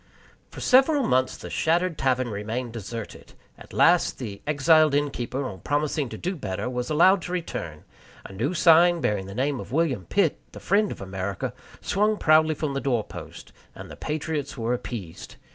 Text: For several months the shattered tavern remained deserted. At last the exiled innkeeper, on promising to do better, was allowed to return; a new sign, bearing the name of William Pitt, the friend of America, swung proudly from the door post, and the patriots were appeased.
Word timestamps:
For 0.49 0.61
several 0.61 1.03
months 1.03 1.37
the 1.37 1.51
shattered 1.51 1.95
tavern 1.95 2.29
remained 2.29 2.73
deserted. 2.73 3.33
At 3.55 3.71
last 3.71 4.17
the 4.17 4.41
exiled 4.47 4.95
innkeeper, 4.95 5.45
on 5.47 5.59
promising 5.59 6.09
to 6.09 6.17
do 6.17 6.35
better, 6.35 6.67
was 6.67 6.89
allowed 6.89 7.21
to 7.21 7.31
return; 7.31 7.83
a 8.25 8.33
new 8.33 8.55
sign, 8.55 8.99
bearing 8.99 9.27
the 9.27 9.35
name 9.35 9.59
of 9.59 9.71
William 9.71 10.07
Pitt, 10.09 10.39
the 10.53 10.59
friend 10.59 10.91
of 10.91 11.01
America, 11.01 11.53
swung 11.81 12.17
proudly 12.17 12.55
from 12.55 12.73
the 12.73 12.81
door 12.81 13.03
post, 13.03 13.53
and 13.75 13.91
the 13.91 13.95
patriots 13.95 14.57
were 14.57 14.73
appeased. 14.73 15.35